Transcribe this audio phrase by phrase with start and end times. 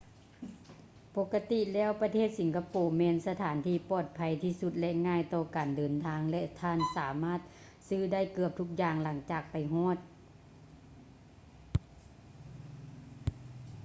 [1.15, 7.39] ປົກກະຕິແລ້ວປະເທດສິງກະໂປແມ່ນສະຖານທີ່ປອດໄພທີ່ສຸດ ແລະ ງ່າຍຕໍ່ການເດີນທາງ ແລະ ທ່ານສາມາດ
[7.87, 9.97] ຊື້ໄດ້ເກືອບທຸກຢ່າງຫຼັງຈາກໄປຮອດ